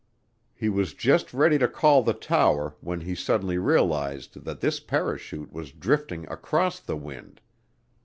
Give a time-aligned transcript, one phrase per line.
[0.55, 5.53] He was just ready to call the tower when he suddenly realized that this "parachute"
[5.53, 7.39] was drifting across the wind.